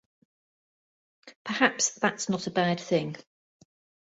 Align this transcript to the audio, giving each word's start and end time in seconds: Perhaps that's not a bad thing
Perhaps 1.43 1.93
that's 1.93 2.27
not 2.27 2.47
a 2.47 2.49
bad 2.49 2.79
thing 2.79 3.17